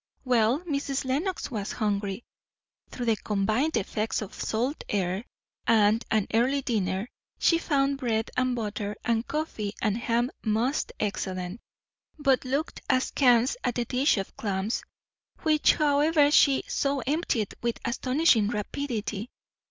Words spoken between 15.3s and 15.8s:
which,